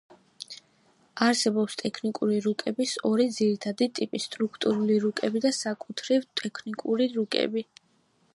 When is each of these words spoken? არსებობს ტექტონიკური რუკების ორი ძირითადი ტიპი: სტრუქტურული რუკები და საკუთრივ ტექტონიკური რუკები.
არსებობს 1.25 1.75
ტექტონიკური 1.81 2.39
რუკების 2.45 2.93
ორი 3.11 3.29
ძირითადი 3.37 3.89
ტიპი: 4.01 4.23
სტრუქტურული 4.25 4.99
რუკები 5.05 5.43
და 5.47 5.53
საკუთრივ 5.63 6.29
ტექტონიკური 6.43 7.13
რუკები. 7.19 7.69